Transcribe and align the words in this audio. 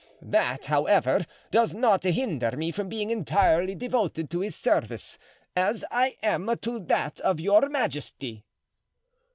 That, 0.23 0.65
however, 0.65 1.27
does 1.51 1.75
not 1.75 2.03
hinder 2.03 2.57
me 2.57 2.71
from 2.71 2.89
being 2.89 3.11
entirely 3.11 3.75
devoted 3.75 4.31
to 4.31 4.39
his 4.39 4.55
service, 4.55 5.19
as 5.55 5.85
I 5.91 6.15
am 6.23 6.49
to 6.63 6.79
that 6.79 7.19
of 7.19 7.39
your 7.39 7.69
majesty." 7.69 8.43